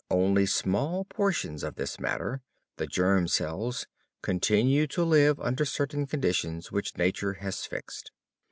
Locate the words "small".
0.47-1.05